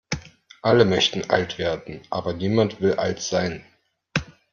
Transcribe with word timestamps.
Alle 0.63 0.83
möchten 0.85 1.29
alt 1.29 1.59
werden, 1.59 2.01
aber 2.09 2.33
niemand 2.33 2.81
will 2.81 2.95
alt 2.95 3.21
sein. 3.21 3.63